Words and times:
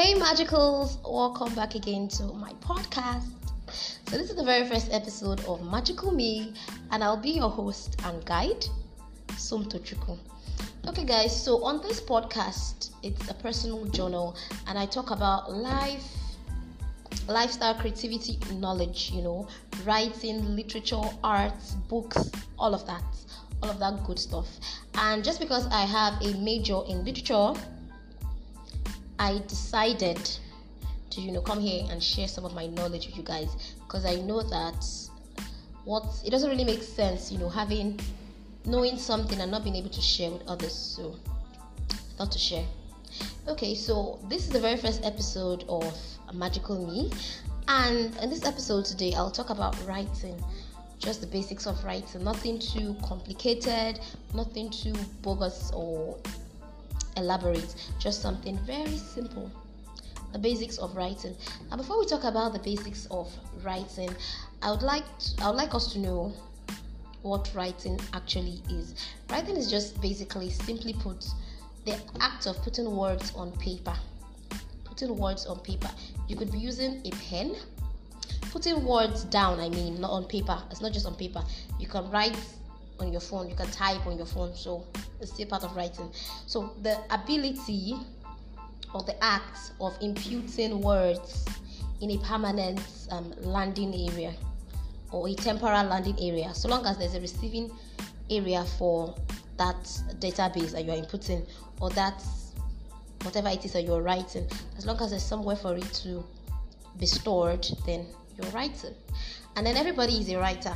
Hey, 0.00 0.14
Magicals! 0.14 0.98
Welcome 1.02 1.52
back 1.56 1.74
again 1.74 2.06
to 2.10 2.22
my 2.34 2.52
podcast. 2.60 3.32
So, 3.68 4.16
this 4.16 4.30
is 4.30 4.36
the 4.36 4.44
very 4.44 4.64
first 4.64 4.92
episode 4.92 5.44
of 5.46 5.60
Magical 5.68 6.12
Me, 6.12 6.54
and 6.92 7.02
I'll 7.02 7.16
be 7.16 7.30
your 7.30 7.50
host 7.50 8.00
and 8.04 8.24
guide, 8.24 8.64
Somtochukwu. 9.30 10.16
Okay, 10.86 11.04
guys, 11.04 11.34
so 11.44 11.64
on 11.64 11.82
this 11.82 12.00
podcast, 12.00 12.90
it's 13.02 13.28
a 13.28 13.34
personal 13.34 13.86
journal, 13.86 14.36
and 14.68 14.78
I 14.78 14.86
talk 14.86 15.10
about 15.10 15.52
life, 15.52 16.06
lifestyle, 17.26 17.74
creativity, 17.74 18.38
knowledge, 18.54 19.10
you 19.12 19.22
know, 19.22 19.48
writing, 19.84 20.54
literature, 20.54 21.02
arts, 21.24 21.72
books, 21.88 22.30
all 22.56 22.72
of 22.72 22.86
that, 22.86 23.02
all 23.64 23.70
of 23.70 23.80
that 23.80 24.04
good 24.04 24.20
stuff. 24.20 24.46
And 24.94 25.24
just 25.24 25.40
because 25.40 25.66
I 25.72 25.80
have 25.86 26.22
a 26.22 26.34
major 26.38 26.82
in 26.86 27.04
literature, 27.04 27.52
I 29.18 29.42
decided 29.48 30.20
to 31.10 31.20
you 31.20 31.32
know 31.32 31.40
come 31.40 31.60
here 31.60 31.84
and 31.90 32.02
share 32.02 32.28
some 32.28 32.44
of 32.44 32.54
my 32.54 32.66
knowledge 32.66 33.06
with 33.06 33.16
you 33.16 33.22
guys. 33.22 33.74
Because 33.80 34.04
I 34.04 34.16
know 34.16 34.42
that 34.42 34.84
what 35.84 36.04
it 36.24 36.30
doesn't 36.30 36.50
really 36.50 36.64
make 36.64 36.82
sense 36.82 37.32
you 37.32 37.38
know 37.38 37.48
having 37.48 37.98
knowing 38.64 38.98
something 38.98 39.40
and 39.40 39.50
not 39.50 39.64
being 39.64 39.76
able 39.76 39.88
to 39.88 40.00
share 40.00 40.30
with 40.30 40.42
others 40.46 40.74
so 40.74 41.14
thought 42.16 42.30
to 42.32 42.38
share. 42.38 42.66
Okay 43.48 43.74
so 43.74 44.18
this 44.28 44.44
is 44.44 44.50
the 44.50 44.60
very 44.60 44.76
first 44.76 45.04
episode 45.04 45.64
of 45.68 45.94
magical 46.32 46.86
me. 46.86 47.10
And 47.68 48.16
in 48.16 48.30
this 48.30 48.44
episode 48.44 48.84
today 48.84 49.14
I'll 49.14 49.30
talk 49.30 49.50
about 49.50 49.76
writing 49.86 50.42
just 50.98 51.20
the 51.20 51.26
basics 51.26 51.66
of 51.66 51.82
writing. 51.84 52.24
Nothing 52.24 52.58
too 52.58 52.96
complicated 53.02 54.00
nothing 54.34 54.70
too 54.70 54.94
bogus 55.22 55.70
or 55.72 56.18
elaborate, 57.18 57.74
just 57.98 58.22
something 58.22 58.56
very 58.58 58.96
simple. 58.96 59.50
The 60.32 60.38
basics 60.38 60.78
of 60.78 60.94
writing. 60.96 61.34
Now, 61.70 61.76
before 61.76 61.98
we 61.98 62.06
talk 62.06 62.24
about 62.24 62.52
the 62.52 62.58
basics 62.58 63.06
of 63.10 63.32
writing, 63.62 64.10
I 64.62 64.70
would 64.70 64.82
like 64.82 65.04
to, 65.18 65.42
I 65.42 65.48
would 65.48 65.56
like 65.56 65.74
us 65.74 65.92
to 65.94 65.98
know 65.98 66.32
what 67.22 67.50
writing 67.54 67.98
actually 68.12 68.62
is. 68.70 68.94
Writing 69.30 69.56
is 69.56 69.70
just 69.70 70.00
basically, 70.00 70.50
simply 70.50 70.92
put, 70.92 71.26
the 71.84 71.98
act 72.20 72.46
of 72.46 72.60
putting 72.62 72.94
words 72.94 73.32
on 73.34 73.52
paper. 73.52 73.94
Putting 74.84 75.16
words 75.16 75.46
on 75.46 75.60
paper. 75.60 75.90
You 76.28 76.36
could 76.36 76.52
be 76.52 76.58
using 76.58 77.00
a 77.04 77.10
pen, 77.10 77.56
putting 78.50 78.84
words 78.84 79.24
down. 79.24 79.60
I 79.60 79.68
mean, 79.68 80.00
not 80.00 80.10
on 80.10 80.24
paper. 80.24 80.60
It's 80.70 80.80
not 80.80 80.92
just 80.92 81.06
on 81.06 81.14
paper. 81.14 81.42
You 81.78 81.86
can 81.86 82.10
write 82.10 82.36
on 83.00 83.12
your 83.12 83.20
phone. 83.20 83.48
You 83.48 83.54
can 83.54 83.70
type 83.70 84.06
on 84.06 84.16
your 84.16 84.26
phone. 84.26 84.54
So 84.54 84.86
it's 85.20 85.32
still 85.32 85.46
part 85.46 85.64
of 85.64 85.74
writing. 85.76 86.10
So 86.46 86.74
the 86.82 86.98
ability 87.10 87.96
or 88.94 89.02
the 89.02 89.22
act 89.22 89.72
of 89.80 89.96
imputing 90.00 90.80
words 90.80 91.44
in 92.00 92.10
a 92.12 92.18
permanent 92.18 92.80
um, 93.10 93.32
landing 93.40 93.94
area 94.10 94.32
or 95.10 95.28
a 95.28 95.34
temporal 95.34 95.84
landing 95.84 96.16
area, 96.20 96.54
so 96.54 96.68
long 96.68 96.84
as 96.86 96.98
there's 96.98 97.14
a 97.14 97.20
receiving 97.20 97.70
area 98.30 98.64
for 98.78 99.14
that 99.56 99.82
database 100.20 100.72
that 100.72 100.84
you 100.84 100.92
are 100.92 100.96
inputting 100.96 101.46
or 101.80 101.90
that 101.90 102.22
whatever 103.22 103.48
it 103.48 103.64
is 103.64 103.72
that 103.72 103.82
you're 103.82 104.02
writing, 104.02 104.46
as 104.76 104.86
long 104.86 105.00
as 105.00 105.10
there's 105.10 105.24
somewhere 105.24 105.56
for 105.56 105.74
it 105.76 105.92
to 105.92 106.24
be 106.98 107.06
stored, 107.06 107.66
then 107.86 108.06
you're 108.36 108.50
writing. 108.52 108.94
And 109.56 109.66
then 109.66 109.76
everybody 109.76 110.18
is 110.18 110.28
a 110.28 110.36
writer. 110.36 110.74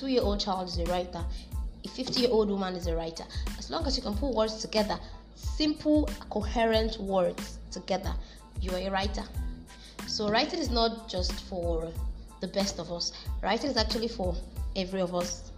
Two 0.00 0.06
year 0.06 0.22
old 0.22 0.40
child 0.40 0.66
is 0.66 0.78
a 0.78 0.84
writer 0.84 1.22
a 1.84 1.88
50 1.88 2.20
year 2.20 2.30
old 2.30 2.48
woman 2.48 2.74
is 2.74 2.86
a 2.86 2.96
writer. 2.96 3.24
As 3.58 3.70
long 3.70 3.86
as 3.86 3.96
you 3.96 4.02
can 4.02 4.14
put 4.14 4.34
words 4.34 4.56
together, 4.56 4.98
simple, 5.34 6.08
coherent 6.30 6.98
words 6.98 7.58
together, 7.70 8.14
you 8.60 8.70
are 8.72 8.78
a 8.78 8.90
writer. 8.90 9.24
So, 10.06 10.30
writing 10.30 10.58
is 10.58 10.70
not 10.70 11.08
just 11.08 11.32
for 11.32 11.92
the 12.40 12.48
best 12.48 12.78
of 12.78 12.90
us, 12.90 13.12
writing 13.42 13.70
is 13.70 13.76
actually 13.76 14.08
for 14.08 14.34
every 14.74 15.00
of 15.00 15.14
us. 15.14 15.52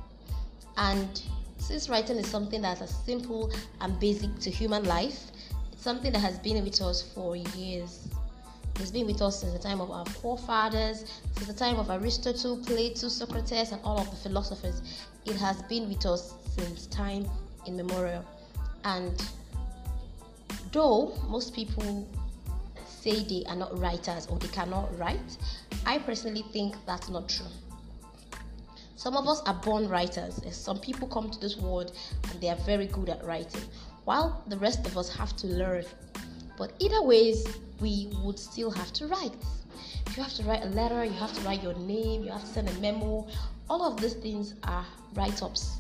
And 0.77 1.23
since 1.59 1.89
writing 1.89 2.17
is 2.17 2.27
something 2.27 2.63
that's 2.63 2.83
as 2.83 2.95
simple 3.05 3.53
and 3.81 3.99
basic 4.01 4.37
to 4.41 4.51
human 4.51 4.85
life, 4.85 5.31
it's 5.73 5.83
something 5.83 6.13
that 6.13 6.21
has 6.21 6.39
been 6.41 6.63
with 6.65 6.81
us 6.83 7.03
for 7.03 7.37
years. 7.37 8.09
It's 8.77 8.91
been 8.91 9.07
with 9.07 9.23
us 9.23 9.41
since 9.41 9.53
the 9.53 9.59
time 9.59 9.81
of 9.81 9.91
our 9.91 10.05
forefathers, 10.07 11.05
since 11.35 11.47
the 11.47 11.55
time 11.55 11.79
of 11.79 11.91
Aristotle, 11.91 12.59
Plato, 12.65 13.09
Socrates, 13.09 13.71
and 13.73 13.81
all 13.85 13.99
of 13.99 14.11
the 14.11 14.17
philosophers. 14.17 14.83
It 15.25 15.37
has 15.37 15.63
been 15.63 15.89
with 15.89 16.05
us 16.05 16.35
since 16.57 16.87
time 16.87 17.29
immemorial. 17.67 18.25
And 18.85 19.23
though 20.73 21.15
most 21.29 21.55
people 21.55 22.09
say 22.87 23.23
they 23.25 23.45
are 23.49 23.57
not 23.57 23.79
writers 23.79 24.27
or 24.27 24.39
they 24.39 24.49
cannot 24.49 24.99
write, 24.99 25.37
I 25.87 25.99
personally 25.99 26.45
think 26.53 26.75
that's 26.87 27.09
not 27.09 27.29
true. 27.29 27.47
Some 28.97 29.17
of 29.17 29.27
us 29.27 29.43
are 29.47 29.55
born 29.55 29.89
writers. 29.89 30.41
Some 30.53 30.79
people 30.79 31.09
come 31.09 31.31
to 31.31 31.39
this 31.41 31.57
world 31.57 31.93
and 32.31 32.41
they 32.41 32.49
are 32.49 32.59
very 32.65 32.87
good 32.87 33.09
at 33.09 33.25
writing, 33.25 33.63
while 34.05 34.43
the 34.47 34.57
rest 34.59 34.87
of 34.87 34.97
us 34.97 35.15
have 35.15 35.37
to 35.37 35.47
learn. 35.47 35.85
But 36.57 36.73
either 36.79 37.03
ways, 37.03 37.47
we 37.81 38.09
would 38.23 38.39
still 38.39 38.71
have 38.71 38.93
to 38.95 39.07
write. 39.07 39.33
You 40.17 40.23
have 40.23 40.35
to 40.35 40.43
write 40.45 40.63
a 40.63 40.69
letter, 40.69 41.05
you 41.05 41.13
have 41.13 41.33
to 41.33 41.41
write 41.41 41.63
your 41.63 41.75
name, 41.75 42.25
you 42.25 42.31
have 42.31 42.43
to 42.43 42.47
send 42.47 42.69
a 42.69 42.75
memo. 42.75 43.27
All 43.71 43.83
of 43.83 44.01
these 44.01 44.15
things 44.15 44.55
are 44.65 44.85
write 45.15 45.43
ups. 45.43 45.79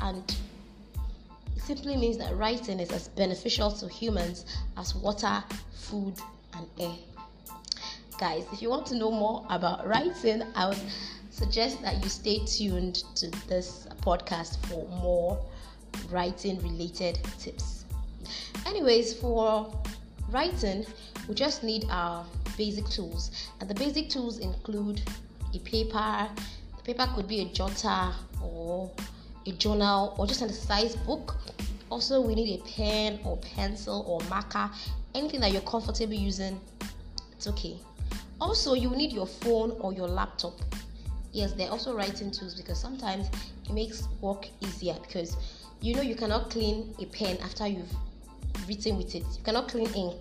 And 0.00 0.22
it 1.56 1.62
simply 1.62 1.96
means 1.96 2.16
that 2.18 2.36
writing 2.36 2.80
is 2.80 2.90
as 2.92 3.08
beneficial 3.08 3.70
to 3.72 3.88
humans 3.88 4.44
as 4.76 4.94
water, 4.94 5.42
food, 5.72 6.14
and 6.54 6.66
air. 6.78 6.94
Guys, 8.18 8.44
if 8.52 8.62
you 8.62 8.70
want 8.70 8.86
to 8.86 8.94
know 8.96 9.10
more 9.10 9.44
about 9.50 9.86
writing, 9.86 10.42
I 10.54 10.68
would 10.68 10.80
suggest 11.30 11.82
that 11.82 12.02
you 12.02 12.08
stay 12.08 12.44
tuned 12.46 13.02
to 13.16 13.30
this 13.48 13.88
podcast 14.02 14.64
for 14.66 14.86
more 14.88 15.44
writing 16.10 16.62
related 16.62 17.18
tips. 17.40 17.84
Anyways, 18.66 19.14
for 19.14 19.72
writing, 20.32 20.84
we 21.28 21.34
just 21.34 21.62
need 21.62 21.86
our 21.90 22.24
basic 22.56 22.88
tools. 22.88 23.30
And 23.60 23.68
the 23.68 23.74
basic 23.74 24.08
tools 24.08 24.38
include 24.38 25.00
a 25.54 25.58
paper, 25.60 26.28
the 26.76 26.82
paper 26.82 27.10
could 27.14 27.28
be 27.28 27.40
a 27.40 27.46
jotter 27.46 28.12
or 28.42 28.90
a 29.46 29.52
journal 29.52 30.14
or 30.18 30.26
just 30.26 30.42
an 30.42 30.48
exercise 30.48 30.96
book. 30.96 31.36
Also, 31.90 32.20
we 32.20 32.34
need 32.34 32.58
a 32.58 32.62
pen 32.68 33.20
or 33.24 33.36
pencil 33.38 34.04
or 34.08 34.20
marker, 34.28 34.70
anything 35.14 35.40
that 35.40 35.52
you're 35.52 35.62
comfortable 35.62 36.14
using, 36.14 36.58
it's 37.32 37.46
okay. 37.46 37.76
Also, 38.40 38.74
you 38.74 38.90
need 38.90 39.12
your 39.12 39.26
phone 39.26 39.72
or 39.80 39.92
your 39.92 40.08
laptop. 40.08 40.54
Yes, 41.32 41.52
they're 41.52 41.70
also 41.70 41.94
writing 41.94 42.30
tools 42.30 42.54
because 42.54 42.80
sometimes 42.80 43.28
it 43.64 43.72
makes 43.72 44.08
work 44.20 44.48
easier 44.60 44.94
because 45.02 45.36
you 45.80 45.94
know 45.94 46.02
you 46.02 46.14
cannot 46.14 46.50
clean 46.50 46.94
a 47.00 47.06
pen 47.06 47.38
after 47.42 47.66
you've 47.66 47.92
written 48.68 48.96
with 48.96 49.14
it. 49.14 49.24
You 49.36 49.42
cannot 49.44 49.68
clean 49.68 49.92
ink, 49.94 50.16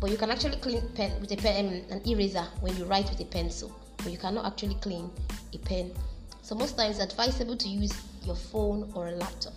but 0.00 0.10
you 0.10 0.16
can 0.16 0.30
actually 0.30 0.56
clean 0.56 0.82
pen 0.94 1.20
with 1.20 1.32
a 1.32 1.36
pen, 1.36 1.84
an 1.90 2.00
eraser 2.06 2.46
when 2.60 2.76
you 2.76 2.84
write 2.84 3.08
with 3.10 3.20
a 3.20 3.24
pencil. 3.24 3.74
But 3.98 4.12
you 4.12 4.18
cannot 4.18 4.44
actually 4.44 4.74
clean 4.76 5.10
a 5.52 5.58
pen. 5.58 5.92
So 6.42 6.54
most 6.54 6.76
times, 6.76 6.98
advisable 6.98 7.56
to 7.56 7.68
use 7.68 7.92
your 8.24 8.36
phone 8.36 8.90
or 8.94 9.08
a 9.08 9.12
laptop, 9.12 9.54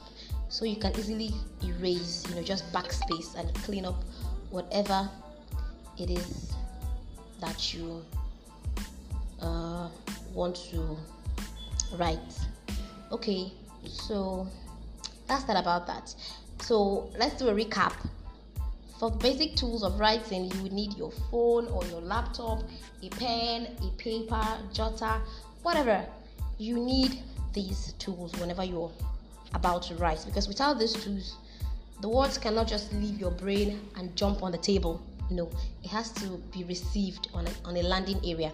so 0.50 0.64
you 0.64 0.78
can 0.78 0.98
easily 0.98 1.32
erase, 1.64 2.26
you 2.30 2.36
know, 2.36 2.44
just 2.44 2.72
backspace 2.72 3.36
and 3.36 3.54
clean 3.56 3.86
up 3.86 4.02
whatever 4.50 5.10
it 5.98 6.10
is 6.10 6.54
that 7.42 7.74
you 7.74 8.04
uh, 9.42 9.90
want 10.34 10.56
to 10.72 10.98
write. 11.98 12.20
Okay, 13.12 13.52
so 13.86 14.48
that's 15.28 15.44
that 15.44 15.58
about 15.58 15.88
that. 15.88 16.16
So 16.62 17.10
let's 17.18 17.36
do 17.36 17.48
a 17.50 17.54
recap. 17.54 17.94
For 19.00 19.12
basic 19.12 19.56
tools 19.56 19.84
of 19.84 20.00
writing, 20.00 20.52
you 20.52 20.64
would 20.64 20.74
need 20.74 20.98
your 20.98 21.12
phone 21.30 21.68
or 21.68 21.86
your 21.86 22.02
laptop, 22.02 22.64
a 23.04 23.10
pen, 23.10 23.68
a 23.84 23.90
paper, 23.98 24.44
jotter, 24.74 25.22
whatever. 25.62 26.04
You 26.58 26.78
need 26.78 27.20
these 27.54 27.94
tools 28.00 28.34
whenever 28.40 28.64
you're 28.64 28.92
about 29.54 29.84
to 29.84 29.96
write 29.96 30.24
because 30.26 30.48
without 30.48 30.80
these 30.80 30.94
tools, 30.94 31.36
the 32.02 32.10
words 32.10 32.38
cannot 32.38 32.68
just 32.68 32.92
leave 32.94 33.20
your 33.20 33.32
brain 33.32 33.80
and 33.96 34.16
jump 34.16 34.44
on 34.44 34.52
the 34.52 34.58
table. 34.58 35.02
No, 35.30 35.50
it 35.84 35.90
has 35.90 36.12
to 36.14 36.42
be 36.54 36.64
received 36.64 37.30
on 37.34 37.46
a, 37.48 37.52
on 37.66 37.78
a 37.78 37.84
landing 37.84 38.20
area. 38.26 38.52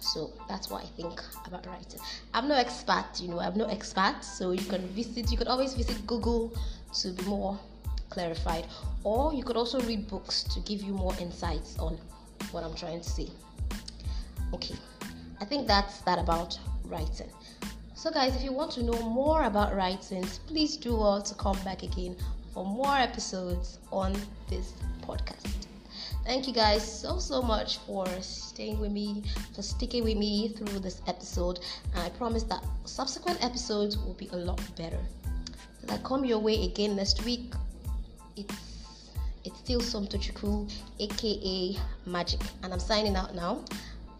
So 0.00 0.30
that's 0.48 0.70
what 0.70 0.84
I 0.84 0.86
think 0.86 1.20
about 1.46 1.66
writing. 1.66 2.00
I'm 2.32 2.48
no 2.48 2.54
expert, 2.54 3.06
you 3.20 3.28
know, 3.28 3.40
I'm 3.40 3.56
no 3.56 3.66
expert. 3.66 4.22
So 4.22 4.52
you 4.52 4.64
can 4.64 4.86
visit, 4.88 5.30
you 5.30 5.36
could 5.36 5.48
always 5.48 5.74
visit 5.74 6.06
Google 6.06 6.52
to 6.94 7.12
be 7.12 7.22
more 7.24 7.58
clarified, 8.10 8.66
or 9.04 9.34
you 9.34 9.42
could 9.42 9.56
also 9.56 9.80
read 9.80 10.08
books 10.08 10.42
to 10.44 10.60
give 10.60 10.82
you 10.82 10.92
more 10.92 11.14
insights 11.20 11.78
on 11.78 11.98
what 12.52 12.64
I'm 12.64 12.74
trying 12.74 13.00
to 13.00 13.08
say. 13.08 13.28
Okay, 14.54 14.76
I 15.40 15.44
think 15.44 15.66
that's 15.66 16.00
that 16.02 16.18
about 16.18 16.58
writing. 16.84 17.30
So, 17.94 18.10
guys, 18.10 18.36
if 18.36 18.42
you 18.42 18.52
want 18.52 18.70
to 18.72 18.82
know 18.82 19.00
more 19.02 19.44
about 19.44 19.74
writing, 19.74 20.22
please 20.46 20.76
do 20.76 20.96
well 20.96 21.20
to 21.22 21.34
come 21.34 21.58
back 21.64 21.82
again 21.82 22.16
for 22.52 22.64
more 22.64 22.94
episodes 22.94 23.78
on 23.90 24.14
this 24.48 24.72
podcast. 25.02 25.66
Thank 26.24 26.48
you 26.48 26.52
guys 26.52 26.82
so 26.82 27.18
so 27.18 27.40
much 27.40 27.78
for 27.78 28.06
staying 28.20 28.80
with 28.80 28.90
me, 28.90 29.22
for 29.54 29.62
sticking 29.62 30.04
with 30.04 30.16
me 30.16 30.48
through 30.48 30.80
this 30.80 31.00
episode. 31.06 31.60
And 31.94 32.02
I 32.02 32.08
promise 32.10 32.42
that 32.44 32.64
subsequent 32.84 33.44
episodes 33.44 33.96
will 33.96 34.14
be 34.14 34.28
a 34.32 34.36
lot 34.36 34.60
better. 34.76 34.98
I 35.90 35.98
come 35.98 36.24
your 36.24 36.38
way 36.38 36.64
again 36.64 36.96
next 36.96 37.24
week, 37.24 37.54
it's 38.36 38.54
it's 39.44 39.58
still 39.58 39.80
Somtochukwu, 39.80 40.70
aka 40.98 41.76
Magic. 42.06 42.40
And 42.62 42.72
I'm 42.72 42.80
signing 42.80 43.16
out 43.16 43.34
now. 43.34 43.64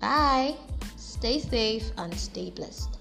Bye. 0.00 0.54
Stay 0.96 1.40
safe 1.40 1.90
and 1.98 2.14
stay 2.14 2.50
blessed. 2.50 2.95